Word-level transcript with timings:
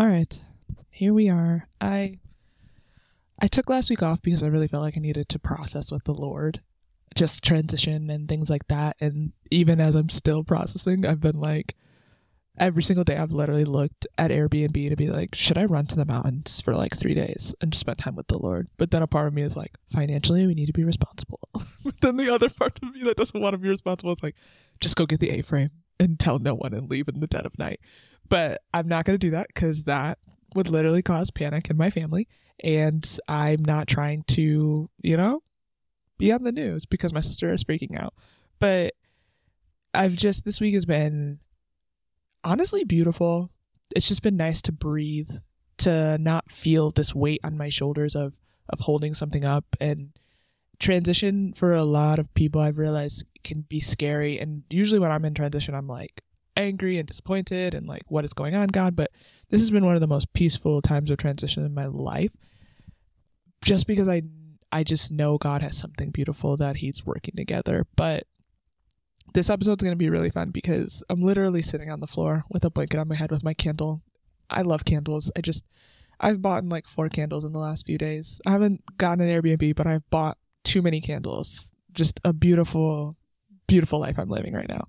All 0.00 0.06
right. 0.06 0.42
Here 0.88 1.12
we 1.12 1.28
are. 1.28 1.68
I 1.78 2.16
I 3.38 3.48
took 3.48 3.68
last 3.68 3.90
week 3.90 4.02
off 4.02 4.22
because 4.22 4.42
I 4.42 4.46
really 4.46 4.66
felt 4.66 4.82
like 4.82 4.96
I 4.96 5.00
needed 5.00 5.28
to 5.28 5.38
process 5.38 5.92
with 5.92 6.04
the 6.04 6.14
Lord, 6.14 6.62
just 7.14 7.44
transition 7.44 8.08
and 8.08 8.26
things 8.26 8.48
like 8.48 8.66
that. 8.68 8.96
And 8.98 9.32
even 9.50 9.78
as 9.78 9.94
I'm 9.94 10.08
still 10.08 10.42
processing, 10.42 11.04
I've 11.04 11.20
been 11.20 11.38
like 11.38 11.76
every 12.58 12.82
single 12.82 13.04
day 13.04 13.18
I've 13.18 13.32
literally 13.32 13.66
looked 13.66 14.06
at 14.16 14.30
Airbnb 14.30 14.88
to 14.88 14.96
be 14.96 15.10
like, 15.10 15.34
should 15.34 15.58
I 15.58 15.66
run 15.66 15.84
to 15.88 15.96
the 15.96 16.06
mountains 16.06 16.62
for 16.62 16.74
like 16.74 16.96
three 16.96 17.12
days 17.12 17.54
and 17.60 17.70
just 17.70 17.80
spend 17.80 17.98
time 17.98 18.16
with 18.16 18.28
the 18.28 18.38
Lord? 18.38 18.68
But 18.78 18.92
then 18.92 19.02
a 19.02 19.06
part 19.06 19.28
of 19.28 19.34
me 19.34 19.42
is 19.42 19.54
like, 19.54 19.76
financially, 19.92 20.46
we 20.46 20.54
need 20.54 20.68
to 20.68 20.72
be 20.72 20.84
responsible. 20.84 21.40
but 21.84 22.00
then 22.00 22.16
the 22.16 22.34
other 22.34 22.48
part 22.48 22.78
of 22.82 22.94
me 22.94 23.02
that 23.04 23.18
doesn't 23.18 23.38
want 23.38 23.52
to 23.52 23.58
be 23.58 23.68
responsible 23.68 24.12
is 24.14 24.22
like, 24.22 24.36
just 24.80 24.96
go 24.96 25.04
get 25.04 25.20
the 25.20 25.28
A 25.28 25.42
frame 25.42 25.72
and 25.98 26.18
tell 26.18 26.38
no 26.38 26.54
one 26.54 26.72
and 26.72 26.88
leave 26.88 27.06
in 27.06 27.20
the 27.20 27.26
dead 27.26 27.44
of 27.44 27.58
night. 27.58 27.80
But 28.30 28.62
I'm 28.72 28.88
not 28.88 29.04
going 29.04 29.18
to 29.18 29.26
do 29.26 29.32
that 29.32 29.48
because 29.48 29.84
that 29.84 30.18
would 30.54 30.68
literally 30.68 31.02
cause 31.02 31.30
panic 31.30 31.68
in 31.68 31.76
my 31.76 31.90
family. 31.90 32.26
And 32.64 33.06
I'm 33.28 33.62
not 33.64 33.88
trying 33.88 34.24
to, 34.28 34.88
you 35.02 35.16
know, 35.16 35.42
be 36.16 36.32
on 36.32 36.44
the 36.44 36.52
news 36.52 36.86
because 36.86 37.12
my 37.12 37.20
sister 37.20 37.52
is 37.52 37.64
freaking 37.64 38.00
out. 38.00 38.14
But 38.58 38.94
I've 39.92 40.14
just, 40.14 40.44
this 40.44 40.60
week 40.60 40.74
has 40.74 40.86
been 40.86 41.40
honestly 42.42 42.84
beautiful. 42.84 43.50
It's 43.94 44.08
just 44.08 44.22
been 44.22 44.36
nice 44.36 44.62
to 44.62 44.72
breathe, 44.72 45.30
to 45.78 46.16
not 46.18 46.50
feel 46.50 46.90
this 46.90 47.14
weight 47.14 47.40
on 47.44 47.58
my 47.58 47.68
shoulders 47.68 48.14
of 48.14 48.32
of 48.70 48.80
holding 48.80 49.14
something 49.14 49.44
up 49.44 49.64
and 49.80 50.10
transition 50.78 51.52
for 51.52 51.74
a 51.74 51.84
lot 51.84 52.18
of 52.18 52.32
people 52.34 52.60
I've 52.60 52.78
realized 52.78 53.24
can 53.44 53.62
be 53.62 53.80
scary 53.80 54.38
and 54.38 54.62
usually 54.70 54.98
when 55.00 55.10
I'm 55.10 55.24
in 55.24 55.34
transition 55.34 55.74
I'm 55.74 55.88
like 55.88 56.22
angry 56.60 56.98
and 56.98 57.06
disappointed 57.06 57.74
and 57.74 57.86
like 57.86 58.02
what 58.08 58.24
is 58.24 58.32
going 58.32 58.54
on 58.54 58.68
God 58.68 58.96
but 58.96 59.10
this 59.48 59.60
has 59.60 59.70
been 59.70 59.84
one 59.84 59.94
of 59.94 60.00
the 60.00 60.06
most 60.06 60.32
peaceful 60.32 60.80
times 60.82 61.10
of 61.10 61.18
transition 61.18 61.64
in 61.64 61.74
my 61.74 61.86
life 61.86 62.32
just 63.64 63.86
because 63.86 64.08
I 64.08 64.22
I 64.72 64.84
just 64.84 65.10
know 65.10 65.36
God 65.38 65.62
has 65.62 65.76
something 65.76 66.10
beautiful 66.10 66.56
that 66.58 66.76
he's 66.76 67.04
working 67.04 67.34
together 67.36 67.86
but 67.96 68.24
this 69.34 69.50
episode's 69.50 69.82
going 69.82 69.92
to 69.92 69.96
be 69.96 70.10
really 70.10 70.30
fun 70.30 70.50
because 70.50 71.02
I'm 71.08 71.22
literally 71.22 71.62
sitting 71.62 71.90
on 71.90 72.00
the 72.00 72.06
floor 72.06 72.44
with 72.50 72.64
a 72.64 72.70
blanket 72.70 72.98
on 72.98 73.08
my 73.08 73.14
head 73.14 73.30
with 73.30 73.44
my 73.44 73.54
candle. 73.54 74.02
I 74.48 74.62
love 74.62 74.84
candles. 74.84 75.30
I 75.36 75.40
just, 75.40 75.64
I've 76.18 76.42
bought 76.42 76.64
like 76.64 76.88
four 76.88 77.08
candles 77.08 77.44
in 77.44 77.52
the 77.52 77.58
last 77.58 77.86
few 77.86 77.98
days. 77.98 78.40
I 78.46 78.50
haven't 78.50 78.82
gotten 78.98 79.26
an 79.26 79.42
Airbnb, 79.42 79.76
but 79.76 79.86
I've 79.86 80.08
bought 80.10 80.38
too 80.64 80.82
many 80.82 81.00
candles. 81.00 81.68
Just 81.92 82.20
a 82.24 82.32
beautiful, 82.32 83.16
beautiful 83.66 84.00
life 84.00 84.18
I'm 84.18 84.28
living 84.28 84.54
right 84.54 84.68
now. 84.68 84.88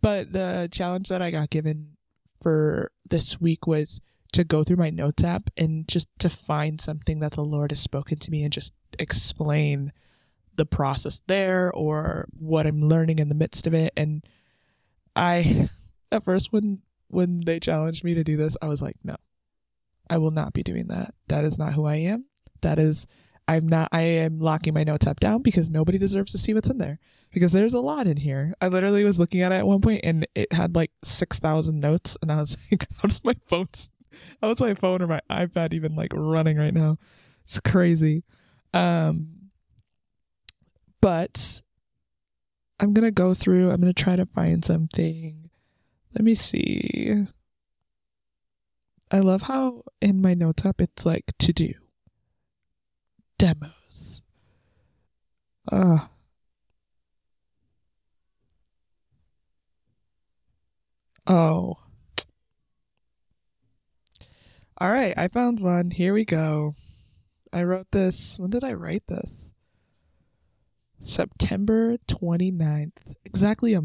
But 0.00 0.32
the 0.32 0.68
challenge 0.72 1.08
that 1.08 1.22
I 1.22 1.30
got 1.30 1.50
given 1.50 1.96
for 2.40 2.90
this 3.08 3.40
week 3.40 3.66
was 3.66 4.00
to 4.32 4.44
go 4.44 4.62
through 4.62 4.76
my 4.76 4.90
notes 4.90 5.24
app 5.24 5.50
and 5.56 5.86
just 5.88 6.08
to 6.20 6.30
find 6.30 6.80
something 6.80 7.20
that 7.20 7.32
the 7.32 7.44
Lord 7.44 7.72
has 7.72 7.80
spoken 7.80 8.18
to 8.18 8.30
me 8.30 8.44
and 8.44 8.52
just 8.52 8.72
explain 8.98 9.92
the 10.56 10.66
process 10.66 11.20
there 11.26 11.72
or 11.72 12.26
what 12.38 12.66
I'm 12.66 12.88
learning 12.88 13.18
in 13.18 13.28
the 13.28 13.34
midst 13.34 13.66
of 13.66 13.74
it. 13.74 13.92
And 13.96 14.24
I, 15.16 15.68
at 16.12 16.24
first, 16.24 16.52
when 16.52 16.80
when 17.08 17.40
they 17.44 17.58
challenged 17.58 18.04
me 18.04 18.14
to 18.14 18.24
do 18.24 18.36
this, 18.36 18.56
I 18.62 18.68
was 18.68 18.80
like, 18.80 18.96
no, 19.02 19.16
I 20.08 20.18
will 20.18 20.30
not 20.30 20.52
be 20.52 20.62
doing 20.62 20.86
that. 20.88 21.14
That 21.28 21.44
is 21.44 21.58
not 21.58 21.72
who 21.72 21.84
I 21.86 21.96
am. 21.96 22.24
That 22.62 22.78
is, 22.78 23.06
I'm 23.50 23.66
not. 23.66 23.88
I 23.90 24.02
am 24.02 24.38
locking 24.38 24.74
my 24.74 24.84
notes 24.84 25.08
app 25.08 25.18
down 25.18 25.42
because 25.42 25.70
nobody 25.70 25.98
deserves 25.98 26.30
to 26.30 26.38
see 26.38 26.54
what's 26.54 26.70
in 26.70 26.78
there. 26.78 27.00
Because 27.32 27.50
there's 27.50 27.74
a 27.74 27.80
lot 27.80 28.06
in 28.06 28.16
here. 28.16 28.54
I 28.60 28.68
literally 28.68 29.02
was 29.02 29.18
looking 29.18 29.42
at 29.42 29.50
it 29.50 29.56
at 29.56 29.66
one 29.66 29.80
point 29.80 30.02
and 30.04 30.24
it 30.36 30.52
had 30.52 30.76
like 30.76 30.92
six 31.02 31.40
thousand 31.40 31.80
notes, 31.80 32.16
and 32.22 32.30
I 32.30 32.36
was 32.36 32.56
like, 32.70 32.86
how 32.98 33.08
does 33.08 33.24
my 33.24 33.34
phone? 33.48 33.66
How 34.40 34.48
does 34.48 34.60
my 34.60 34.74
phone 34.74 35.02
or 35.02 35.08
my 35.08 35.20
iPad 35.28 35.72
even 35.74 35.96
like 35.96 36.12
running 36.14 36.58
right 36.58 36.72
now? 36.72 36.98
It's 37.44 37.58
crazy. 37.58 38.22
Um, 38.72 39.50
but 41.00 41.60
I'm 42.78 42.94
to 42.94 43.10
go 43.10 43.34
through, 43.34 43.72
I'm 43.72 43.82
to 43.82 43.92
try 43.92 44.14
to 44.14 44.26
find 44.26 44.64
something. 44.64 45.50
Let 46.14 46.24
me 46.24 46.36
see. 46.36 47.24
I 49.10 49.18
love 49.18 49.42
how 49.42 49.82
in 50.00 50.22
my 50.22 50.34
notes 50.34 50.64
app 50.64 50.80
it's 50.80 51.04
like 51.04 51.32
to 51.40 51.52
do 51.52 51.72
demos. 53.40 54.20
Uh 55.72 56.06
Oh. 61.26 61.76
All 64.78 64.90
right, 64.90 65.14
I 65.16 65.28
found 65.28 65.60
one. 65.60 65.90
Here 65.90 66.12
we 66.12 66.24
go. 66.24 66.74
I 67.52 67.62
wrote 67.62 67.86
this. 67.92 68.38
When 68.38 68.50
did 68.50 68.64
I 68.64 68.72
write 68.72 69.04
this? 69.06 69.34
September 71.02 71.96
29th, 72.08 72.92
exactly 73.24 73.74
a, 73.74 73.82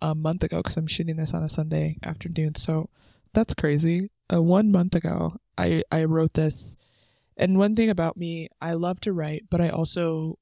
a 0.00 0.14
month 0.14 0.44
ago, 0.44 0.58
because 0.58 0.76
I'm 0.76 0.86
shooting 0.86 1.16
this 1.16 1.34
on 1.34 1.42
a 1.42 1.48
Sunday 1.48 1.98
afternoon. 2.02 2.54
So 2.54 2.88
that's 3.32 3.54
crazy. 3.54 4.10
Uh, 4.32 4.42
one 4.42 4.70
month 4.70 4.94
ago, 4.94 5.34
I, 5.58 5.82
I 5.90 6.04
wrote 6.04 6.34
this. 6.34 6.66
And 7.36 7.58
one 7.58 7.74
thing 7.74 7.90
about 7.90 8.16
me, 8.16 8.48
I 8.60 8.74
love 8.74 9.00
to 9.00 9.12
write, 9.12 9.44
but 9.50 9.60
I 9.60 9.70
also 9.70 10.38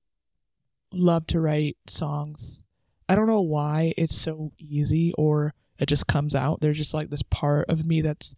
love 0.93 1.27
to 1.29 1.41
write 1.41 1.77
songs. 1.87 2.63
I 3.09 3.15
don't 3.15 3.27
know 3.27 3.41
why 3.41 3.95
it's 3.97 4.15
so 4.15 4.53
easy 4.59 5.13
or 5.17 5.55
it 5.79 5.87
just 5.87 6.07
comes 6.07 6.35
out. 6.35 6.61
There's 6.61 6.77
just 6.77 6.95
like 6.95 7.11
this 7.11 7.23
part 7.23 7.69
of 7.69 7.87
me 7.87 8.03
that's, 8.03 8.35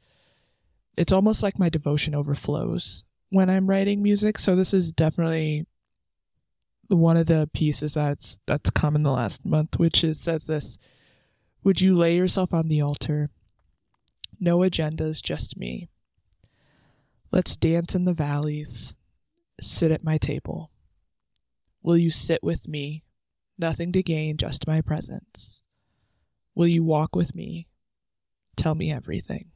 it's 0.96 1.12
almost 1.12 1.42
like 1.42 1.58
my 1.58 1.68
devotion 1.68 2.14
overflows 2.14 3.02
when 3.30 3.50
I'm 3.50 3.68
writing 3.68 4.02
music. 4.02 4.38
So 4.38 4.54
this 4.54 4.72
is 4.72 4.92
definitely 4.92 5.66
one 6.88 7.16
of 7.16 7.26
the 7.26 7.48
pieces 7.52 7.94
that's 7.94 8.38
that's 8.46 8.70
come 8.70 8.96
in 8.96 9.02
the 9.02 9.10
last 9.10 9.44
month, 9.44 9.78
which 9.78 10.04
is 10.04 10.20
says 10.20 10.46
this: 10.46 10.78
Would 11.62 11.80
you 11.80 11.96
lay 11.96 12.16
yourself 12.16 12.52
on 12.52 12.68
the 12.68 12.80
altar? 12.80 13.30
No 14.40 14.58
agendas, 14.58 15.22
just 15.22 15.56
me. 15.56 15.88
Let's 17.34 17.56
dance 17.56 17.96
in 17.96 18.04
the 18.04 18.14
valleys. 18.14 18.94
Sit 19.60 19.90
at 19.90 20.04
my 20.04 20.18
table. 20.18 20.70
Will 21.82 21.96
you 21.96 22.08
sit 22.08 22.44
with 22.44 22.68
me? 22.68 23.02
Nothing 23.58 23.90
to 23.90 24.04
gain, 24.04 24.36
just 24.36 24.68
my 24.68 24.80
presence. 24.80 25.64
Will 26.54 26.68
you 26.68 26.84
walk 26.84 27.16
with 27.16 27.34
me? 27.34 27.66
Tell 28.56 28.76
me 28.76 28.92
everything. 28.92 29.46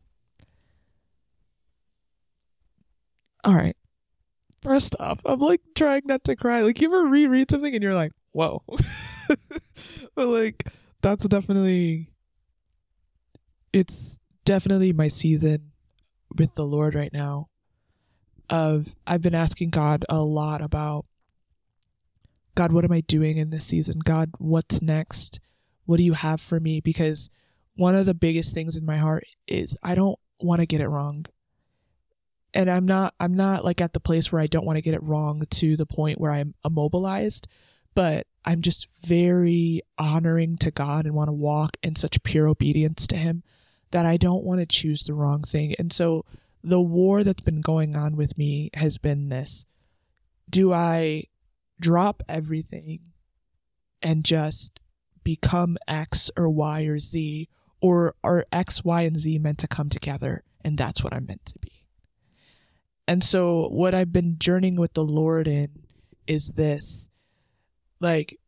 All 3.44 3.54
right. 3.54 3.76
First 4.60 4.96
off, 4.98 5.20
I'm 5.24 5.38
like 5.38 5.60
trying 5.76 6.02
not 6.04 6.24
to 6.24 6.34
cry. 6.34 6.62
Like, 6.62 6.80
you 6.80 6.88
ever 6.88 7.06
reread 7.06 7.48
something 7.48 7.72
and 7.72 7.80
you're 7.80 7.94
like, 7.94 8.10
whoa. 8.32 8.60
but 10.16 10.26
like, 10.26 10.66
that's 11.00 11.24
definitely, 11.28 12.10
it's 13.72 14.16
definitely 14.44 14.92
my 14.92 15.06
season 15.06 15.70
with 16.36 16.56
the 16.56 16.66
Lord 16.66 16.96
right 16.96 17.12
now. 17.12 17.46
Of, 18.50 18.94
I've 19.06 19.22
been 19.22 19.34
asking 19.34 19.70
God 19.70 20.04
a 20.08 20.20
lot 20.20 20.62
about, 20.62 21.04
God, 22.54 22.72
what 22.72 22.84
am 22.84 22.92
I 22.92 23.00
doing 23.02 23.36
in 23.36 23.50
this 23.50 23.64
season? 23.64 24.00
God, 24.00 24.30
what's 24.38 24.82
next? 24.82 25.38
What 25.86 25.98
do 25.98 26.02
you 26.02 26.14
have 26.14 26.40
for 26.40 26.58
me? 26.58 26.80
Because 26.80 27.30
one 27.76 27.94
of 27.94 28.06
the 28.06 28.14
biggest 28.14 28.54
things 28.54 28.76
in 28.76 28.84
my 28.84 28.96
heart 28.96 29.24
is 29.46 29.76
I 29.82 29.94
don't 29.94 30.18
want 30.40 30.60
to 30.60 30.66
get 30.66 30.80
it 30.80 30.88
wrong 30.88 31.26
and 32.54 32.70
I'm 32.70 32.86
not 32.86 33.14
I'm 33.20 33.34
not 33.34 33.64
like 33.64 33.80
at 33.80 33.92
the 33.92 34.00
place 34.00 34.32
where 34.32 34.40
I 34.40 34.46
don't 34.46 34.64
want 34.64 34.76
to 34.76 34.82
get 34.82 34.94
it 34.94 35.02
wrong 35.02 35.44
to 35.48 35.76
the 35.76 35.86
point 35.86 36.20
where 36.20 36.32
I'm 36.32 36.54
immobilized, 36.64 37.46
but 37.94 38.26
I'm 38.44 38.62
just 38.62 38.88
very 39.06 39.82
honoring 39.98 40.56
to 40.58 40.70
God 40.70 41.04
and 41.04 41.14
want 41.14 41.28
to 41.28 41.32
walk 41.32 41.76
in 41.82 41.96
such 41.96 42.22
pure 42.22 42.48
obedience 42.48 43.06
to 43.08 43.16
him 43.16 43.42
that 43.90 44.06
I 44.06 44.16
don't 44.16 44.44
want 44.44 44.60
to 44.60 44.66
choose 44.66 45.02
the 45.02 45.14
wrong 45.14 45.42
thing. 45.42 45.74
And 45.78 45.92
so 45.92 46.24
the 46.62 46.80
war 46.80 47.24
that's 47.24 47.42
been 47.42 47.60
going 47.60 47.96
on 47.96 48.16
with 48.16 48.36
me 48.36 48.70
has 48.74 48.98
been 48.98 49.28
this. 49.28 49.66
Do 50.50 50.72
I 50.72 51.24
drop 51.80 52.22
everything 52.28 53.00
and 54.02 54.24
just 54.24 54.80
become 55.24 55.76
X 55.86 56.30
or 56.36 56.48
Y 56.48 56.82
or 56.82 56.98
Z 56.98 57.48
or 57.80 58.14
are 58.24 58.46
X, 58.50 58.84
Y, 58.84 59.02
and 59.02 59.18
Z 59.18 59.38
meant 59.38 59.58
to 59.58 59.68
come 59.68 59.88
together 59.88 60.42
and 60.64 60.76
that's 60.76 61.04
what 61.04 61.14
I'm 61.14 61.26
meant 61.26 61.46
to 61.46 61.58
be? 61.60 61.84
And 63.06 63.24
so 63.24 63.68
what 63.68 63.94
I've 63.94 64.12
been 64.12 64.38
journeying 64.38 64.76
with 64.76 64.92
the 64.94 65.04
Lord 65.04 65.48
in 65.48 65.70
is 66.26 66.48
this 66.48 67.08
like 68.00 68.38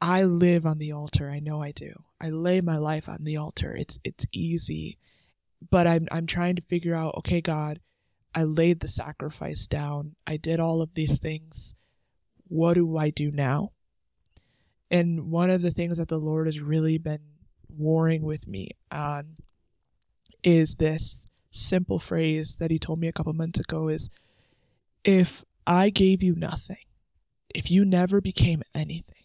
I 0.00 0.24
live 0.24 0.66
on 0.66 0.78
the 0.78 0.92
altar. 0.92 1.30
I 1.30 1.40
know 1.40 1.62
I 1.62 1.72
do. 1.72 1.92
I 2.20 2.30
lay 2.30 2.60
my 2.60 2.78
life 2.78 3.08
on 3.08 3.24
the 3.24 3.36
altar. 3.36 3.76
It's 3.76 3.98
it's 4.02 4.26
easy. 4.32 4.98
But 5.68 5.86
I'm 5.86 6.08
I'm 6.10 6.26
trying 6.26 6.56
to 6.56 6.62
figure 6.62 6.94
out, 6.94 7.14
okay, 7.18 7.40
God, 7.40 7.80
I 8.34 8.44
laid 8.44 8.80
the 8.80 8.88
sacrifice 8.88 9.66
down. 9.66 10.14
I 10.26 10.36
did 10.36 10.60
all 10.60 10.80
of 10.80 10.94
these 10.94 11.18
things. 11.18 11.74
What 12.48 12.74
do 12.74 12.96
I 12.96 13.10
do 13.10 13.30
now? 13.30 13.72
And 14.90 15.30
one 15.30 15.50
of 15.50 15.62
the 15.62 15.70
things 15.70 15.98
that 15.98 16.08
the 16.08 16.18
Lord 16.18 16.46
has 16.46 16.60
really 16.60 16.98
been 16.98 17.20
warring 17.68 18.22
with 18.22 18.46
me 18.46 18.70
on 18.90 19.36
is 20.42 20.74
this 20.76 21.18
simple 21.50 21.98
phrase 21.98 22.56
that 22.56 22.70
he 22.70 22.78
told 22.78 22.98
me 22.98 23.08
a 23.08 23.12
couple 23.12 23.32
months 23.32 23.60
ago 23.60 23.88
is 23.88 24.10
if 25.04 25.44
I 25.66 25.90
gave 25.90 26.22
you 26.22 26.34
nothing, 26.34 26.84
if 27.48 27.70
you 27.70 27.84
never 27.84 28.20
became 28.20 28.62
anything, 28.74 29.24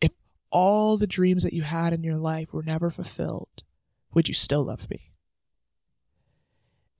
if 0.00 0.10
all 0.50 0.96
the 0.96 1.06
dreams 1.06 1.42
that 1.42 1.52
you 1.52 1.62
had 1.62 1.92
in 1.92 2.02
your 2.02 2.16
life 2.16 2.52
were 2.52 2.62
never 2.62 2.90
fulfilled, 2.90 3.64
would 4.14 4.28
you 4.28 4.34
still 4.34 4.64
love 4.64 4.88
me? 4.90 5.12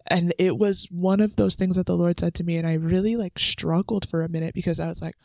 And 0.07 0.35
it 0.39 0.57
was 0.57 0.89
one 0.91 1.21
of 1.21 1.37
those 1.37 1.55
things 1.55 1.77
that 1.77 1.87
the 1.87 1.97
Lord 1.97 2.19
said 2.19 2.35
to 2.35 2.45
me, 2.45 2.57
and 2.57 2.67
I 2.67 2.75
really 2.75 3.17
like 3.17 3.39
struggled 3.39 4.09
for 4.09 4.23
a 4.23 4.29
minute 4.29 4.55
because 4.55 4.81
I 4.81 4.89
was 4.89 5.03
like, 5.03 5.17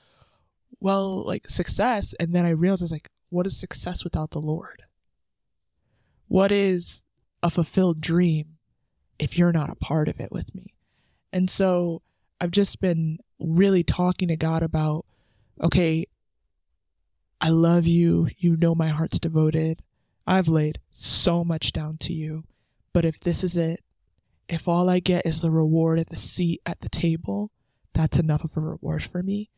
well, 0.80 1.26
like 1.26 1.50
success. 1.50 2.14
And 2.20 2.34
then 2.36 2.46
I 2.46 2.50
realized 2.50 2.82
I 2.82 2.86
was 2.86 2.92
like, 2.92 3.10
what 3.30 3.48
is 3.48 3.58
success 3.58 4.04
without 4.04 4.32
the 4.32 4.42
Lord? 4.42 4.84
What 6.28 6.52
is 6.52 7.02
a 7.42 7.50
fulfilled 7.50 8.02
dream 8.02 8.58
if 9.20 9.38
you're 9.38 9.54
not 9.54 9.70
a 9.70 9.76
part 9.76 10.10
of 10.10 10.20
it 10.20 10.32
with 10.32 10.54
me? 10.54 10.74
And 11.32 11.50
so 11.50 12.02
I've 12.42 12.52
just 12.52 12.82
been 12.82 13.20
really 13.40 13.84
talking 13.84 14.28
to 14.28 14.36
God 14.36 14.64
about, 14.64 15.06
okay, 15.62 16.06
I 17.40 17.50
love 17.50 17.88
you. 17.88 18.28
You 18.38 18.58
know 18.58 18.76
my 18.76 18.90
heart's 18.90 19.20
devoted. 19.20 19.82
I've 20.26 20.48
laid 20.48 20.80
so 20.92 21.44
much 21.44 21.72
down 21.72 21.98
to 22.00 22.14
you. 22.14 22.44
But 22.94 23.06
if 23.06 23.20
this 23.20 23.44
is 23.44 23.58
it, 23.58 23.84
if 24.48 24.68
all 24.68 24.90
I 24.90 25.00
get 25.00 25.26
is 25.26 25.42
the 25.42 25.52
reward 25.52 26.00
at 26.00 26.10
the 26.10 26.18
seat 26.18 26.62
at 26.66 26.82
the 26.82 26.90
table, 26.90 27.52
that's 27.94 28.20
enough 28.20 28.44
of 28.44 28.56
a 28.58 28.62
reward 28.62 29.04
for 29.04 29.24
me. 29.24 29.50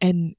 And 0.00 0.34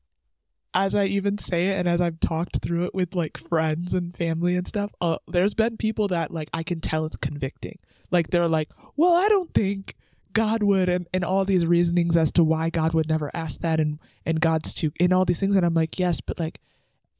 as 0.73 0.95
I 0.95 1.05
even 1.05 1.37
say 1.37 1.67
it 1.67 1.79
and 1.79 1.87
as 1.87 2.01
I've 2.01 2.19
talked 2.19 2.61
through 2.61 2.85
it 2.85 2.95
with 2.95 3.13
like 3.13 3.37
friends 3.37 3.93
and 3.93 4.15
family 4.15 4.55
and 4.55 4.67
stuff, 4.67 4.93
uh, 5.01 5.17
there's 5.27 5.53
been 5.53 5.77
people 5.77 6.07
that 6.09 6.31
like 6.31 6.49
I 6.53 6.63
can 6.63 6.79
tell 6.81 7.05
it's 7.05 7.17
convicting. 7.17 7.79
Like 8.09 8.29
they're 8.29 8.47
like, 8.47 8.69
well, 8.95 9.13
I 9.13 9.27
don't 9.27 9.53
think 9.53 9.95
God 10.33 10.63
would, 10.63 10.89
and, 10.89 11.07
and 11.13 11.25
all 11.25 11.45
these 11.45 11.65
reasonings 11.65 12.15
as 12.15 12.31
to 12.33 12.43
why 12.43 12.69
God 12.69 12.93
would 12.93 13.09
never 13.09 13.31
ask 13.33 13.61
that, 13.61 13.79
and 13.79 13.99
and 14.25 14.39
God's 14.39 14.73
to, 14.75 14.91
and 14.99 15.13
all 15.13 15.25
these 15.25 15.39
things. 15.39 15.55
And 15.55 15.65
I'm 15.65 15.73
like, 15.73 15.99
yes, 15.99 16.21
but 16.21 16.39
like, 16.39 16.59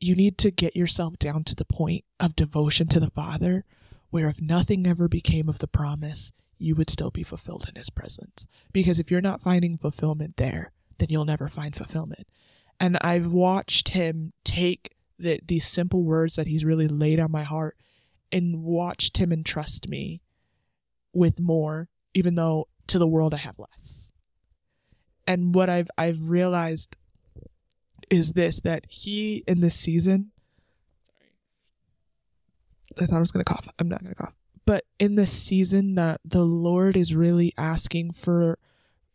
you 0.01 0.15
need 0.15 0.37
to 0.39 0.51
get 0.51 0.75
yourself 0.75 1.17
down 1.19 1.43
to 1.45 1.55
the 1.55 1.63
point 1.63 2.03
of 2.19 2.35
devotion 2.35 2.87
to 2.87 2.99
the 2.99 3.11
Father, 3.11 3.63
where 4.09 4.27
if 4.27 4.41
nothing 4.41 4.85
ever 4.87 5.07
became 5.07 5.47
of 5.47 5.59
the 5.59 5.67
promise, 5.67 6.33
you 6.57 6.75
would 6.75 6.89
still 6.89 7.11
be 7.11 7.23
fulfilled 7.23 7.65
in 7.69 7.75
His 7.75 7.91
presence. 7.91 8.47
Because 8.73 8.99
if 8.99 9.11
you're 9.11 9.21
not 9.21 9.41
finding 9.41 9.77
fulfillment 9.77 10.37
there, 10.37 10.71
then 10.97 11.07
you'll 11.09 11.25
never 11.25 11.47
find 11.47 11.75
fulfillment. 11.75 12.27
And 12.79 12.97
I've 13.01 13.27
watched 13.27 13.89
Him 13.89 14.33
take 14.43 14.95
the, 15.19 15.39
these 15.47 15.67
simple 15.67 16.03
words 16.03 16.35
that 16.35 16.47
He's 16.47 16.65
really 16.65 16.87
laid 16.87 17.19
on 17.19 17.31
my 17.31 17.43
heart, 17.43 17.77
and 18.31 18.63
watched 18.63 19.17
Him 19.17 19.31
entrust 19.31 19.87
me 19.87 20.21
with 21.13 21.39
more, 21.39 21.89
even 22.15 22.35
though 22.35 22.67
to 22.87 22.97
the 22.97 23.07
world 23.07 23.33
I 23.33 23.37
have 23.37 23.59
less. 23.59 24.09
And 25.27 25.53
what 25.53 25.69
I've 25.69 25.89
I've 25.97 26.29
realized 26.29 26.97
is 28.11 28.33
this 28.33 28.59
that 28.59 28.85
he 28.87 29.43
in 29.47 29.61
this 29.61 29.75
season 29.75 30.31
I 32.99 33.05
thought 33.05 33.15
I 33.15 33.19
was 33.19 33.31
gonna 33.31 33.45
cough. 33.45 33.69
I'm 33.79 33.87
not 33.87 34.03
gonna 34.03 34.15
cough. 34.15 34.35
But 34.65 34.83
in 34.99 35.15
this 35.15 35.31
season 35.31 35.95
that 35.95 36.21
the 36.25 36.43
Lord 36.43 36.97
is 36.97 37.15
really 37.15 37.53
asking 37.57 38.11
for 38.11 38.59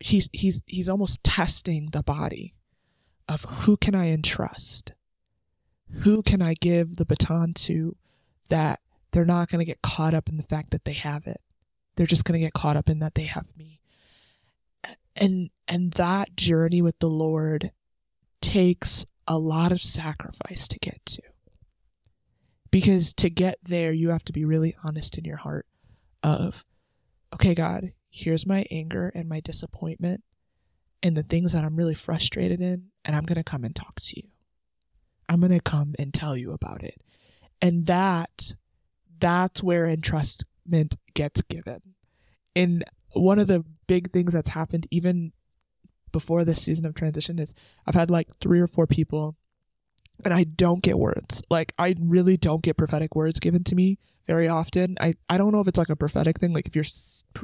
he's 0.00 0.28
he's 0.32 0.62
he's 0.66 0.88
almost 0.88 1.22
testing 1.22 1.90
the 1.92 2.02
body 2.02 2.54
of 3.28 3.44
who 3.44 3.76
can 3.76 3.94
I 3.94 4.08
entrust? 4.08 4.92
Who 6.00 6.22
can 6.22 6.40
I 6.42 6.54
give 6.54 6.96
the 6.96 7.04
baton 7.04 7.54
to 7.54 7.96
that 8.48 8.80
they're 9.12 9.24
not 9.24 9.48
going 9.48 9.60
to 9.60 9.64
get 9.64 9.82
caught 9.82 10.14
up 10.14 10.28
in 10.28 10.36
the 10.36 10.42
fact 10.42 10.70
that 10.70 10.84
they 10.84 10.92
have 10.92 11.26
it 11.26 11.40
they're 11.96 12.06
just 12.06 12.24
going 12.24 12.38
to 12.38 12.44
get 12.44 12.52
caught 12.52 12.76
up 12.76 12.88
in 12.88 12.98
that 13.00 13.14
they 13.14 13.24
have 13.24 13.46
me 13.56 13.80
and 15.16 15.50
and 15.66 15.92
that 15.92 16.36
journey 16.36 16.82
with 16.82 16.98
the 16.98 17.08
lord 17.08 17.72
takes 18.40 19.06
a 19.26 19.38
lot 19.38 19.72
of 19.72 19.80
sacrifice 19.80 20.68
to 20.68 20.78
get 20.78 21.04
to. 21.06 21.22
Because 22.70 23.14
to 23.14 23.30
get 23.30 23.58
there 23.62 23.92
you 23.92 24.10
have 24.10 24.24
to 24.24 24.32
be 24.32 24.44
really 24.44 24.76
honest 24.84 25.18
in 25.18 25.24
your 25.24 25.36
heart 25.36 25.66
of 26.22 26.64
okay 27.32 27.54
god 27.54 27.92
here's 28.10 28.46
my 28.46 28.66
anger 28.70 29.10
and 29.14 29.28
my 29.28 29.40
disappointment 29.40 30.22
and 31.02 31.16
the 31.16 31.22
things 31.22 31.52
that 31.52 31.64
i'm 31.64 31.76
really 31.76 31.94
frustrated 31.94 32.60
in 32.60 32.86
and 33.04 33.14
i'm 33.14 33.24
going 33.24 33.36
to 33.36 33.44
come 33.44 33.64
and 33.64 33.74
talk 33.76 34.00
to 34.00 34.16
you. 34.16 34.28
I'm 35.28 35.40
going 35.40 35.52
to 35.52 35.60
come 35.60 35.94
and 35.98 36.12
tell 36.12 36.36
you 36.36 36.52
about 36.52 36.82
it. 36.82 37.00
And 37.60 37.86
that 37.86 38.52
that's 39.18 39.62
where 39.62 39.86
entrustment 39.86 40.94
gets 41.14 41.42
given. 41.42 41.80
And 42.54 42.84
one 43.12 43.38
of 43.38 43.46
the 43.46 43.64
big 43.86 44.12
things 44.12 44.32
that's 44.32 44.48
happened 44.48 44.86
even 44.90 45.32
before 46.16 46.46
this 46.46 46.62
season 46.62 46.86
of 46.86 46.94
transition 46.94 47.38
is 47.38 47.52
I've 47.86 47.94
had 47.94 48.10
like 48.10 48.28
three 48.40 48.58
or 48.58 48.66
four 48.66 48.86
people 48.86 49.36
and 50.24 50.32
I 50.32 50.44
don't 50.44 50.82
get 50.82 50.98
words. 50.98 51.42
Like 51.50 51.74
I 51.78 51.94
really 52.00 52.38
don't 52.38 52.62
get 52.62 52.78
prophetic 52.78 53.14
words 53.14 53.38
given 53.38 53.64
to 53.64 53.74
me 53.74 53.98
very 54.26 54.48
often. 54.48 54.96
I 54.98 55.16
I 55.28 55.36
don't 55.36 55.52
know 55.52 55.60
if 55.60 55.68
it's 55.68 55.76
like 55.76 55.90
a 55.90 55.94
prophetic 55.96 56.40
thing. 56.40 56.54
Like 56.54 56.66
if 56.66 56.74
you're 56.74 56.86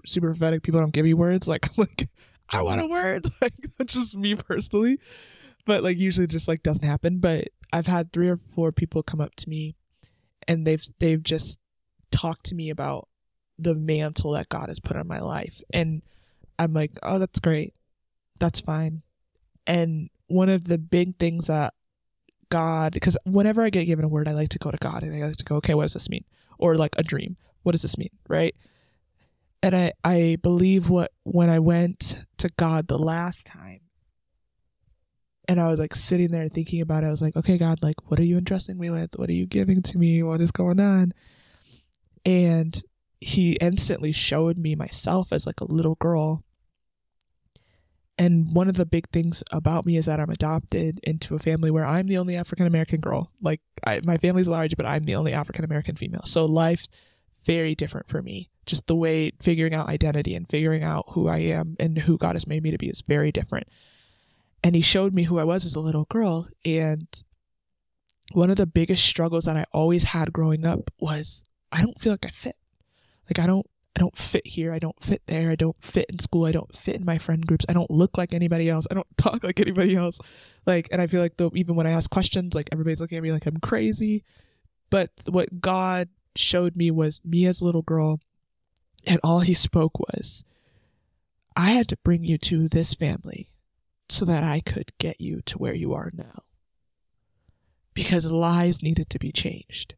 super 0.07 0.31
prophetic, 0.31 0.63
people 0.63 0.81
don't 0.81 0.95
give 0.95 1.07
you 1.07 1.19
words. 1.19 1.47
Like 1.47 1.69
like 1.77 2.09
I 2.49 2.63
want 2.63 2.81
a 2.81 2.87
word. 2.87 3.31
Like 3.43 3.53
that's 3.77 3.93
just 3.93 4.17
me 4.17 4.37
personally. 4.37 4.99
But 5.67 5.83
like 5.83 5.99
usually 5.99 6.27
just 6.27 6.49
like 6.49 6.63
doesn't 6.63 6.83
happen. 6.83 7.19
But 7.19 7.49
I've 7.75 7.87
had 7.87 8.11
three 8.11 8.31
or 8.31 8.41
four 8.55 8.73
people 8.73 9.03
come 9.03 9.21
up 9.21 9.35
to 9.37 9.51
me 9.51 9.77
and 10.49 10.67
they've 10.67 10.83
they've 10.99 11.23
just 11.23 11.59
talked 12.11 12.47
to 12.47 12.55
me 12.55 12.71
about 12.71 13.07
the 13.59 13.75
mantle 13.75 14.33
that 14.33 14.49
God 14.49 14.69
has 14.69 14.81
put 14.81 14.97
on 14.97 15.07
my 15.07 15.21
life. 15.21 15.61
And 15.75 16.01
I'm 16.59 16.73
like, 16.73 16.93
oh, 17.03 17.19
that's 17.19 17.39
great. 17.39 17.75
That's 18.43 18.61
fine. 18.61 19.03
And 19.69 20.11
one 20.27 20.49
of 20.49 20.65
the 20.65 20.77
big 20.77 21.17
things 21.17 21.47
that 21.47 21.75
God, 22.49 22.93
because 22.93 23.17
whenever 23.25 23.63
I 23.63 23.71
get 23.71 23.85
given 23.85 24.05
a 24.05 24.09
word, 24.09 24.27
I 24.27 24.33
like 24.33 24.49
to 24.49 24.59
go 24.59 24.73
to 24.73 24.79
God 24.79 25.05
and 25.05 25.15
I 25.15 25.25
like 25.25 25.37
to 25.37 25.45
go, 25.45 25.57
okay, 25.57 25.75
what 25.75 25.85
does 25.85 25.93
this 25.93 26.11
mean? 26.11 26.25
Or 26.59 26.75
like 26.75 26.97
a 26.97 27.05
dream, 27.05 27.37
what 27.63 27.71
does 27.71 27.83
this 27.83 27.97
mean? 27.97 28.11
Right. 28.29 28.57
And 29.63 29.77
I, 29.77 29.93
I 30.03 30.39
believe 30.43 30.89
what, 30.89 31.13
when 31.23 31.51
I 31.51 31.61
went 31.61 32.19
to 32.39 32.51
God 32.59 32.89
the 32.89 32.99
last 32.99 33.47
time, 33.47 33.83
and 35.47 35.61
I 35.61 35.69
was 35.69 35.79
like 35.79 35.95
sitting 35.95 36.33
there 36.33 36.49
thinking 36.49 36.81
about 36.81 37.05
it, 37.05 37.07
I 37.07 37.11
was 37.11 37.23
like, 37.23 37.37
okay, 37.37 37.59
God, 37.59 37.79
like, 37.81 38.11
what 38.11 38.19
are 38.19 38.25
you 38.25 38.39
entrusting 38.39 38.77
me 38.77 38.91
with? 38.91 39.17
What 39.17 39.29
are 39.29 39.35
you 39.35 39.47
giving 39.47 39.83
to 39.83 39.99
me? 39.99 40.25
What 40.25 40.41
is 40.41 40.51
going 40.51 40.81
on? 40.81 41.13
And 42.27 42.83
he 43.21 43.53
instantly 43.61 44.11
showed 44.11 44.59
me 44.59 44.75
myself 44.75 45.33
as 45.33 45.47
like 45.47 45.61
a 45.61 45.73
little 45.73 45.95
girl. 45.95 46.43
And 48.19 48.55
one 48.55 48.69
of 48.69 48.77
the 48.77 48.87
big 48.87 49.09
things 49.11 49.43
about 49.51 49.87
me 49.87 49.97
is 49.97 50.07
that 50.07 50.21
I'm 50.21 50.31
adopted 50.31 51.01
into 51.03 51.35
a 51.35 51.39
family 51.39 51.71
where 51.71 51.87
I'm 51.87 52.07
the 52.07 52.19
only 52.19 52.37
African 52.37 52.67
American 52.67 53.01
girl. 53.01 53.31
Like 53.41 53.61
I, 53.85 54.01
my 54.05 54.19
family's 54.19 54.49
large, 54.49 54.77
but 54.77 54.87
I'm 54.87 55.05
the 55.05 55.15
only 55.17 55.33
African 55.33 55.65
American 55.65 55.97
female. 55.97 56.23
So 56.25 56.45
life's 56.45 56.89
very 57.45 57.75
different 57.75 58.09
for 58.09 58.23
me. 58.23 58.51
Just 58.67 58.87
the 58.87 58.95
way 58.95 59.33
figuring 59.41 59.75
out 59.75 59.89
identity 59.89 60.35
and 60.35 60.49
figuring 60.49 60.85
out 60.85 61.07
who 61.09 61.29
I 61.29 61.39
am 61.39 61.77
and 61.81 61.99
who 61.99 62.19
God 62.19 62.37
has 62.37 62.47
made 62.47 62.63
me 62.63 62.71
to 62.71 62.79
be 62.79 62.89
is 62.89 63.03
very 63.03 63.33
different. 63.33 63.67
And 64.63 64.77
he 64.77 64.83
showed 64.83 65.13
me 65.13 65.25
who 65.25 65.39
I 65.39 65.45
was 65.45 65.65
as 65.65 65.75
a 65.75 65.81
little 65.81 66.05
girl. 66.05 66.47
And 66.65 67.09
one 68.33 68.51
of 68.51 68.57
the 68.57 68.67
biggest 68.67 69.05
struggles 69.05 69.47
that 69.47 69.57
I 69.57 69.65
always 69.73 70.05
had 70.05 70.33
growing 70.33 70.67
up 70.67 70.91
was 71.01 71.45
I 71.73 71.81
don't 71.81 72.01
feel 72.01 72.13
like 72.13 72.27
I 72.27 72.31
fit. 72.31 72.57
Like 73.29 73.43
I 73.43 73.47
don't 73.47 73.67
I 73.95 74.01
don't 74.01 74.17
fit 74.17 74.47
here. 74.47 74.73
I 74.73 74.79
don't 74.79 75.01
fit 75.03 75.23
there. 75.27 75.51
I 75.51 75.55
don't 75.55 75.77
fit 75.83 76.07
in 76.09 76.19
school. 76.19 76.47
I 76.47 76.53
don't 76.53 76.75
fit 76.75 76.97
in 76.97 77.05
my 77.05 77.19
friend 77.19 77.47
groups. 77.47 77.67
I 77.69 77.75
don't 77.75 77.91
look 77.91 78.17
like 78.17 78.33
anybody 78.33 78.69
else. 78.71 78.87
I 78.91 78.95
don't 78.95 79.07
talk 79.19 79.45
like 79.45 79.61
anybody 79.61 79.95
else. 79.97 80.19
Like, 80.67 80.89
and 80.91 81.03
I 81.03 81.07
feel 81.07 81.21
like 81.21 81.37
though, 81.37 81.51
even 81.55 81.77
when 81.77 81.87
I 81.87 81.91
ask 81.91 82.11
questions, 82.11 82.55
like 82.55 82.69
everybody's 82.73 83.01
looking 83.01 83.19
at 83.19 83.25
me 83.25 83.33
like 83.33 83.47
I'm 83.47 83.59
crazy. 83.59 84.25
But 84.91 85.11
what 85.29 85.61
God 85.61 86.09
showed 86.37 86.77
me 86.77 86.91
was 86.91 87.21
me 87.25 87.47
as 87.47 87.61
a 87.61 87.65
little 87.65 87.83
girl, 87.83 88.21
and 89.07 89.21
all 89.23 89.41
He 89.41 89.55
spoke 89.55 89.99
was, 89.99 90.45
I 91.57 91.73
had 91.73 91.89
to 91.89 91.97
bring 91.99 92.25
you 92.25 92.39
to 92.39 92.69
this 92.69 92.95
family 92.95 93.49
so 94.09 94.25
that 94.25 94.45
I 94.45 94.61
could 94.61 94.93
get 94.99 95.21
you 95.21 95.43
to 95.43 95.59
where 95.59 95.75
you 95.75 95.93
are 95.95 96.11
now. 96.15 96.43
Because 97.95 98.31
lies 98.31 98.83
needed 98.83 99.11
to 99.11 99.19
be 99.19 99.33
changed 99.33 99.95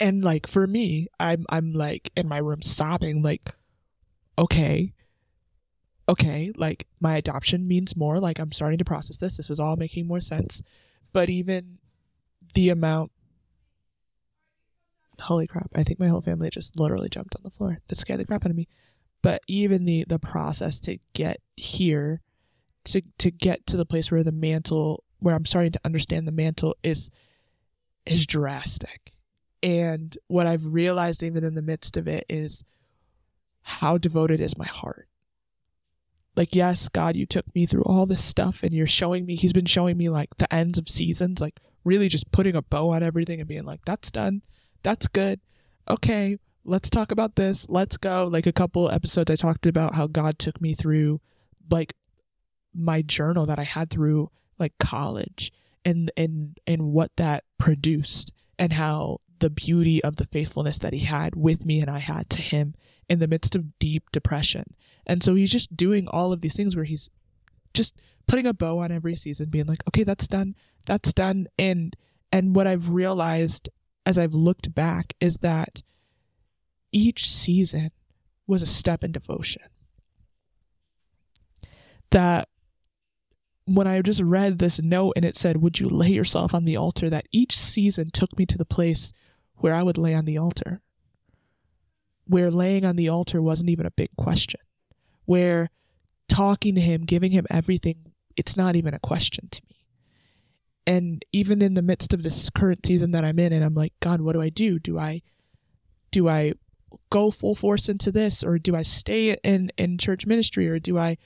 and 0.00 0.24
like 0.24 0.46
for 0.46 0.66
me 0.66 1.06
i'm 1.20 1.46
i'm 1.48 1.72
like 1.72 2.10
in 2.16 2.28
my 2.28 2.38
room 2.38 2.62
sobbing 2.62 3.22
like 3.22 3.52
okay 4.38 4.92
okay 6.08 6.52
like 6.56 6.86
my 7.00 7.16
adoption 7.16 7.66
means 7.66 7.96
more 7.96 8.18
like 8.20 8.38
i'm 8.38 8.52
starting 8.52 8.78
to 8.78 8.84
process 8.84 9.16
this 9.16 9.36
this 9.36 9.50
is 9.50 9.60
all 9.60 9.76
making 9.76 10.06
more 10.06 10.20
sense. 10.20 10.62
But 11.12 11.30
even 11.30 11.78
the 12.54 12.70
amount 12.70 13.12
holy 15.20 15.46
crap 15.46 15.70
i 15.76 15.82
think 15.84 16.00
my 16.00 16.08
whole 16.08 16.20
family 16.20 16.50
just 16.50 16.78
literally 16.78 17.08
jumped 17.08 17.36
on 17.36 17.42
the 17.44 17.50
floor. 17.50 17.78
That 17.86 17.96
scared 17.96 18.20
the 18.20 18.24
crap 18.24 18.44
out 18.44 18.50
of 18.50 18.56
me. 18.56 18.68
But 19.22 19.42
even 19.46 19.84
the 19.84 20.04
the 20.08 20.18
process 20.18 20.80
to 20.80 20.98
get 21.14 21.40
here 21.56 22.20
to 22.86 23.00
to 23.18 23.30
get 23.30 23.66
to 23.68 23.76
the 23.76 23.86
place 23.86 24.10
where 24.10 24.24
the 24.24 24.32
mantle 24.32 25.04
where 25.20 25.34
i'm 25.34 25.46
starting 25.46 25.72
to 25.72 25.80
understand 25.84 26.26
the 26.26 26.32
mantle 26.32 26.76
is 26.82 27.10
is 28.04 28.26
drastic 28.26 29.13
And 29.64 30.16
what 30.26 30.46
I've 30.46 30.66
realized, 30.66 31.22
even 31.22 31.42
in 31.42 31.54
the 31.54 31.62
midst 31.62 31.96
of 31.96 32.06
it, 32.06 32.26
is 32.28 32.64
how 33.62 33.96
devoted 33.96 34.40
is 34.40 34.58
my 34.58 34.66
heart. 34.66 35.08
Like, 36.36 36.54
yes, 36.54 36.90
God, 36.90 37.16
you 37.16 37.24
took 37.24 37.52
me 37.54 37.64
through 37.64 37.84
all 37.84 38.04
this 38.04 38.22
stuff 38.22 38.62
and 38.62 38.74
you're 38.74 38.86
showing 38.86 39.24
me, 39.24 39.36
He's 39.36 39.54
been 39.54 39.64
showing 39.64 39.96
me 39.96 40.10
like 40.10 40.28
the 40.36 40.52
ends 40.54 40.78
of 40.78 40.86
seasons, 40.86 41.40
like 41.40 41.58
really 41.82 42.08
just 42.08 42.30
putting 42.30 42.54
a 42.54 42.60
bow 42.60 42.90
on 42.90 43.02
everything 43.02 43.40
and 43.40 43.48
being 43.48 43.64
like, 43.64 43.80
that's 43.86 44.10
done. 44.10 44.42
That's 44.82 45.08
good. 45.08 45.40
Okay, 45.88 46.38
let's 46.66 46.90
talk 46.90 47.10
about 47.10 47.36
this. 47.36 47.66
Let's 47.70 47.96
go. 47.96 48.28
Like 48.30 48.46
a 48.46 48.52
couple 48.52 48.90
episodes, 48.90 49.30
I 49.30 49.36
talked 49.36 49.64
about 49.64 49.94
how 49.94 50.06
God 50.06 50.38
took 50.38 50.60
me 50.60 50.74
through 50.74 51.22
like 51.70 51.94
my 52.74 53.00
journal 53.00 53.46
that 53.46 53.58
I 53.58 53.64
had 53.64 53.88
through 53.88 54.30
like 54.58 54.74
college 54.78 55.52
and 55.86 56.10
and 56.18 56.58
and 56.66 56.92
what 56.92 57.12
that 57.16 57.44
produced 57.58 58.32
and 58.58 58.72
how 58.72 59.20
the 59.44 59.50
beauty 59.50 60.02
of 60.02 60.16
the 60.16 60.24
faithfulness 60.24 60.78
that 60.78 60.94
he 60.94 61.00
had 61.00 61.36
with 61.36 61.66
me 61.66 61.78
and 61.78 61.90
I 61.90 61.98
had 61.98 62.30
to 62.30 62.40
him 62.40 62.74
in 63.10 63.18
the 63.18 63.26
midst 63.26 63.54
of 63.54 63.78
deep 63.78 64.10
depression. 64.10 64.64
And 65.06 65.22
so 65.22 65.34
he's 65.34 65.52
just 65.52 65.76
doing 65.76 66.08
all 66.08 66.32
of 66.32 66.40
these 66.40 66.56
things 66.56 66.74
where 66.74 66.86
he's 66.86 67.10
just 67.74 67.94
putting 68.26 68.46
a 68.46 68.54
bow 68.54 68.78
on 68.78 68.90
every 68.90 69.14
season 69.16 69.50
being 69.50 69.66
like, 69.66 69.86
"Okay, 69.86 70.02
that's 70.02 70.26
done. 70.26 70.54
That's 70.86 71.12
done." 71.12 71.46
And 71.58 71.94
and 72.32 72.56
what 72.56 72.66
I've 72.66 72.88
realized 72.88 73.68
as 74.06 74.16
I've 74.16 74.32
looked 74.32 74.74
back 74.74 75.12
is 75.20 75.36
that 75.42 75.82
each 76.90 77.30
season 77.30 77.90
was 78.46 78.62
a 78.62 78.66
step 78.66 79.04
in 79.04 79.12
devotion. 79.12 79.68
That 82.12 82.48
when 83.66 83.86
I 83.86 84.00
just 84.00 84.22
read 84.22 84.58
this 84.58 84.80
note 84.80 85.12
and 85.16 85.24
it 85.26 85.36
said, 85.36 85.58
Would 85.58 85.80
you 85.80 85.90
lay 85.90 86.08
yourself 86.08 86.54
on 86.54 86.64
the 86.64 86.78
altar? 86.78 87.10
That 87.10 87.26
each 87.30 87.54
season 87.54 88.08
took 88.10 88.38
me 88.38 88.46
to 88.46 88.56
the 88.56 88.64
place 88.64 89.12
where 89.64 89.74
I 89.74 89.82
would 89.82 89.96
lay 89.96 90.12
on 90.12 90.26
the 90.26 90.36
altar. 90.36 90.82
Where 92.26 92.50
laying 92.50 92.84
on 92.84 92.96
the 92.96 93.08
altar 93.08 93.40
wasn't 93.40 93.70
even 93.70 93.86
a 93.86 93.90
big 93.90 94.10
question. 94.14 94.60
Where 95.24 95.70
talking 96.28 96.74
to 96.74 96.82
him, 96.82 97.06
giving 97.06 97.32
him 97.32 97.46
everything, 97.48 98.12
it's 98.36 98.58
not 98.58 98.76
even 98.76 98.92
a 98.92 98.98
question 98.98 99.48
to 99.50 99.62
me. 99.70 99.76
And 100.86 101.24
even 101.32 101.62
in 101.62 101.72
the 101.72 101.80
midst 101.80 102.12
of 102.12 102.22
this 102.22 102.50
current 102.50 102.84
season 102.84 103.12
that 103.12 103.24
I'm 103.24 103.38
in, 103.38 103.54
and 103.54 103.64
I'm 103.64 103.72
like, 103.72 103.94
God, 104.00 104.20
what 104.20 104.34
do 104.34 104.42
I 104.42 104.50
do? 104.50 104.78
Do 104.78 104.98
I 104.98 105.22
do 106.10 106.28
I 106.28 106.52
go 107.08 107.30
full 107.30 107.54
force 107.54 107.88
into 107.88 108.12
this 108.12 108.44
or 108.44 108.58
do 108.58 108.76
I 108.76 108.82
stay 108.82 109.38
in 109.42 109.72
in 109.78 109.96
church 109.96 110.26
ministry 110.26 110.68
or 110.68 110.78
do 110.78 110.98
I 110.98 111.16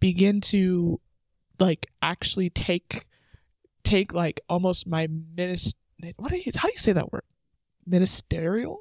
begin 0.00 0.42
to 0.52 1.00
like 1.58 1.86
actually 2.02 2.50
take 2.50 3.06
take 3.84 4.12
like 4.12 4.42
almost 4.50 4.86
my 4.86 5.06
minis 5.06 5.72
what 6.16 6.30
do 6.30 6.36
you 6.36 6.52
how 6.54 6.68
do 6.68 6.74
you 6.74 6.78
say 6.78 6.92
that 6.92 7.10
word 7.10 7.22
ministerial? 7.86 8.80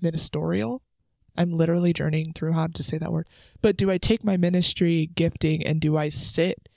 Ministerial? 0.00 0.82
I'm 1.36 1.52
literally 1.52 1.92
journeying 1.92 2.32
through 2.32 2.52
how 2.52 2.66
to 2.68 2.82
say 2.82 2.98
that 2.98 3.12
word. 3.12 3.28
But 3.60 3.76
do 3.76 3.90
i 3.90 3.98
take 3.98 4.24
my 4.24 4.36
ministry 4.36 5.10
gifting 5.14 5.66
and 5.66 5.80
do 5.80 5.96
i 5.96 6.08
sit 6.08 6.68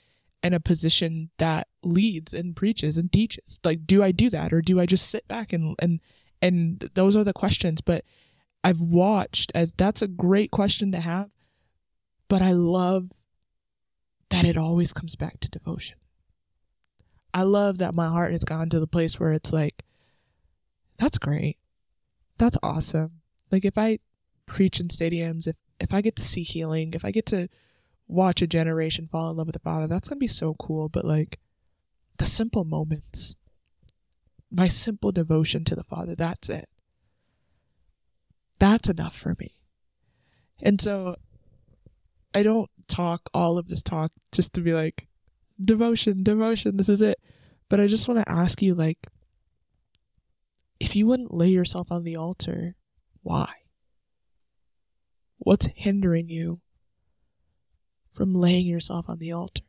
in 0.42 0.54
a 0.54 0.60
position 0.60 1.30
that 1.38 1.68
leads 1.82 2.34
and 2.34 2.54
preaches 2.54 2.96
and 2.96 3.10
teaches? 3.10 3.58
Like 3.64 3.86
do 3.86 4.02
i 4.02 4.12
do 4.12 4.30
that 4.30 4.52
or 4.52 4.60
do 4.60 4.78
i 4.80 4.86
just 4.86 5.10
sit 5.10 5.26
back 5.28 5.52
and 5.52 5.74
and 5.78 6.00
and 6.42 6.88
those 6.94 7.16
are 7.16 7.24
the 7.24 7.32
questions. 7.32 7.80
But 7.80 8.04
i've 8.62 8.80
watched 8.80 9.50
as 9.54 9.72
that's 9.76 10.02
a 10.02 10.08
great 10.08 10.50
question 10.50 10.92
to 10.92 11.00
have 11.00 11.30
but 12.28 12.42
i 12.42 12.52
love 12.52 13.10
that 14.30 14.44
it 14.44 14.56
always 14.56 14.92
comes 14.92 15.16
back 15.16 15.38
to 15.40 15.50
devotion. 15.50 15.96
I 17.34 17.42
love 17.42 17.78
that 17.78 17.94
my 17.94 18.08
heart 18.08 18.32
has 18.32 18.44
gone 18.44 18.70
to 18.70 18.80
the 18.80 18.86
place 18.86 19.20
where 19.20 19.32
it's 19.32 19.52
like, 19.52 19.82
that's 21.00 21.18
great. 21.18 21.56
That's 22.36 22.58
awesome. 22.62 23.22
Like 23.50 23.64
if 23.64 23.78
I 23.78 23.98
preach 24.46 24.78
in 24.78 24.88
stadiums, 24.88 25.48
if 25.48 25.56
if 25.80 25.94
I 25.94 26.02
get 26.02 26.14
to 26.16 26.22
see 26.22 26.42
healing, 26.42 26.92
if 26.92 27.06
I 27.06 27.10
get 27.10 27.24
to 27.26 27.48
watch 28.06 28.42
a 28.42 28.46
generation 28.46 29.08
fall 29.10 29.30
in 29.30 29.38
love 29.38 29.46
with 29.46 29.54
the 29.54 29.60
Father, 29.60 29.86
that's 29.86 30.08
gonna 30.08 30.18
be 30.18 30.28
so 30.28 30.54
cool. 30.54 30.90
But 30.90 31.06
like 31.06 31.38
the 32.18 32.26
simple 32.26 32.64
moments, 32.64 33.34
my 34.50 34.68
simple 34.68 35.10
devotion 35.10 35.64
to 35.64 35.74
the 35.74 35.84
Father, 35.84 36.14
that's 36.14 36.50
it. 36.50 36.68
That's 38.58 38.90
enough 38.90 39.16
for 39.16 39.34
me. 39.40 39.54
And 40.62 40.78
so 40.82 41.16
I 42.34 42.42
don't 42.42 42.70
talk 42.88 43.30
all 43.32 43.56
of 43.56 43.68
this 43.68 43.82
talk 43.82 44.12
just 44.32 44.52
to 44.52 44.60
be 44.60 44.74
like 44.74 45.08
devotion, 45.64 46.22
devotion, 46.22 46.76
this 46.76 46.90
is 46.90 47.00
it. 47.00 47.18
But 47.70 47.80
I 47.80 47.86
just 47.86 48.06
want 48.06 48.20
to 48.20 48.30
ask 48.30 48.60
you 48.60 48.74
like 48.74 48.98
if 50.80 50.96
you 50.96 51.06
wouldn't 51.06 51.34
lay 51.34 51.48
yourself 51.48 51.92
on 51.92 52.02
the 52.02 52.16
altar, 52.16 52.74
why? 53.22 53.52
What's 55.38 55.68
hindering 55.74 56.30
you 56.30 56.60
from 58.14 58.34
laying 58.34 58.66
yourself 58.66 59.08
on 59.08 59.18
the 59.18 59.32
altar? 59.32 59.62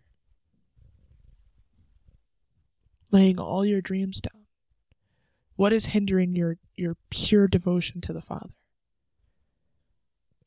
Laying 3.11 3.39
all 3.39 3.65
your 3.65 3.81
dreams 3.81 4.21
down. 4.21 4.45
What 5.57 5.73
is 5.73 5.87
hindering 5.87 6.33
your 6.33 6.57
your 6.75 6.95
pure 7.09 7.47
devotion 7.47 7.99
to 8.01 8.13
the 8.13 8.21
Father? 8.21 8.53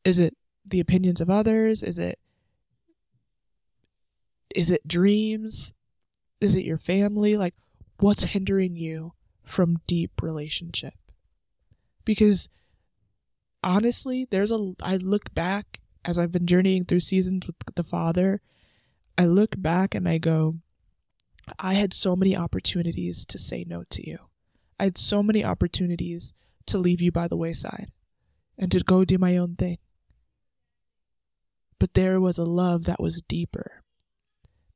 Is 0.02 0.18
it 0.18 0.34
the 0.66 0.80
opinions 0.80 1.20
of 1.20 1.28
others? 1.28 1.82
Is 1.82 1.98
it 1.98 2.18
is 4.54 4.70
it 4.70 4.88
dreams? 4.88 5.74
Is 6.40 6.54
it 6.54 6.64
your 6.64 6.78
family? 6.78 7.36
Like 7.36 7.54
what's 7.98 8.24
hindering 8.24 8.76
you 8.76 9.12
from 9.44 9.80
deep 9.86 10.22
relationship? 10.22 10.94
Because 12.04 12.48
honestly, 13.62 14.26
there's 14.30 14.50
a 14.50 14.74
I 14.82 14.96
look 14.96 15.32
back 15.34 15.80
as 16.04 16.18
I've 16.18 16.32
been 16.32 16.46
journeying 16.46 16.84
through 16.84 17.00
seasons 17.00 17.46
with 17.46 17.56
the 17.74 17.82
Father, 17.82 18.40
I 19.16 19.26
look 19.26 19.54
back 19.56 19.94
and 19.94 20.08
I 20.08 20.18
go, 20.18 20.56
I 21.58 21.74
had 21.74 21.92
so 21.92 22.14
many 22.14 22.36
opportunities 22.36 23.24
to 23.26 23.38
say 23.38 23.64
no 23.66 23.84
to 23.90 24.08
you. 24.08 24.18
I 24.78 24.84
had 24.84 24.98
so 24.98 25.22
many 25.22 25.44
opportunities 25.44 26.32
to 26.66 26.78
leave 26.78 27.00
you 27.00 27.12
by 27.12 27.28
the 27.28 27.36
wayside 27.36 27.90
and 28.58 28.70
to 28.72 28.80
go 28.80 29.04
do 29.04 29.18
my 29.18 29.36
own 29.36 29.56
thing. 29.56 29.78
But 31.78 31.94
there 31.94 32.20
was 32.20 32.38
a 32.38 32.44
love 32.44 32.84
that 32.84 33.00
was 33.00 33.22
deeper. 33.28 33.82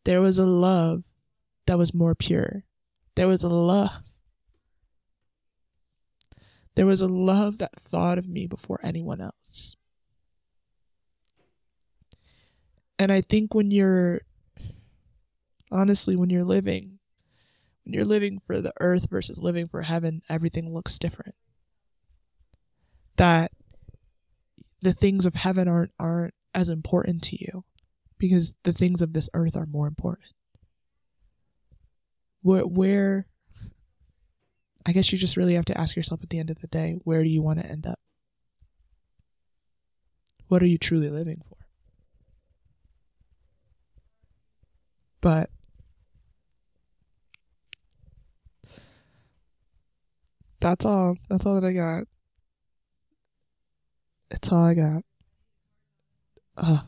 There 0.04 0.20
was 0.20 0.38
a 0.38 0.46
love 0.46 1.04
that 1.66 1.78
was 1.78 1.94
more 1.94 2.14
pure. 2.14 2.64
There 3.14 3.28
was 3.28 3.42
a 3.42 3.48
love. 3.48 3.90
There 6.78 6.86
was 6.86 7.00
a 7.00 7.08
love 7.08 7.58
that 7.58 7.74
thought 7.74 8.18
of 8.18 8.28
me 8.28 8.46
before 8.46 8.78
anyone 8.84 9.20
else. 9.20 9.74
And 13.00 13.10
I 13.10 13.20
think 13.20 13.52
when 13.52 13.72
you're, 13.72 14.20
honestly, 15.72 16.14
when 16.14 16.30
you're 16.30 16.44
living, 16.44 17.00
when 17.84 17.94
you're 17.94 18.04
living 18.04 18.40
for 18.46 18.60
the 18.60 18.72
earth 18.78 19.10
versus 19.10 19.40
living 19.40 19.66
for 19.66 19.82
heaven, 19.82 20.22
everything 20.28 20.72
looks 20.72 21.00
different. 21.00 21.34
That 23.16 23.50
the 24.80 24.92
things 24.92 25.26
of 25.26 25.34
heaven 25.34 25.66
aren't 25.66 25.90
aren't 25.98 26.34
as 26.54 26.68
important 26.68 27.24
to 27.24 27.44
you 27.44 27.64
because 28.18 28.54
the 28.62 28.72
things 28.72 29.02
of 29.02 29.14
this 29.14 29.28
earth 29.34 29.56
are 29.56 29.66
more 29.66 29.88
important. 29.88 30.32
Where, 32.42 32.62
where, 32.64 33.26
I 34.88 34.92
guess 34.92 35.12
you 35.12 35.18
just 35.18 35.36
really 35.36 35.52
have 35.52 35.66
to 35.66 35.78
ask 35.78 35.96
yourself 35.96 36.22
at 36.22 36.30
the 36.30 36.38
end 36.38 36.48
of 36.48 36.62
the 36.62 36.66
day, 36.66 36.98
where 37.04 37.22
do 37.22 37.28
you 37.28 37.42
want 37.42 37.58
to 37.58 37.66
end 37.66 37.86
up? 37.86 37.98
What 40.46 40.62
are 40.62 40.66
you 40.66 40.78
truly 40.78 41.10
living 41.10 41.42
for? 41.46 41.58
But 45.20 45.50
that's 50.58 50.86
all. 50.86 51.18
That's 51.28 51.44
all 51.44 51.60
that 51.60 51.66
I 51.66 51.72
got. 51.74 52.04
It's 54.30 54.50
all 54.50 54.64
I 54.64 54.72
got. 54.72 55.02
Uh, 56.56 56.80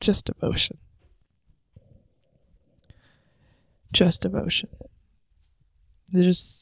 just 0.00 0.24
devotion. 0.24 0.78
Just 3.92 4.22
devotion. 4.22 4.68
Just. 6.12 6.61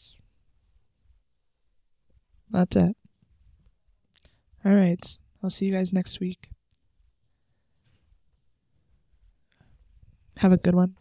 That's 2.50 2.76
it. 2.76 2.96
Alright. 4.64 5.18
I'll 5.42 5.50
see 5.50 5.66
you 5.66 5.72
guys 5.72 5.92
next 5.92 6.20
week. 6.20 6.48
Have 10.38 10.52
a 10.52 10.56
good 10.56 10.74
one. 10.74 10.96